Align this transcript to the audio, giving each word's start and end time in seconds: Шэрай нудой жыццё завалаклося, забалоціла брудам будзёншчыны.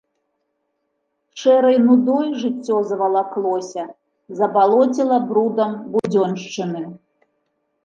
Шэрай 1.41 1.77
нудой 1.87 2.27
жыццё 2.45 2.75
завалаклося, 2.93 3.85
забалоціла 4.41 5.17
брудам 5.31 5.71
будзёншчыны. 5.95 6.83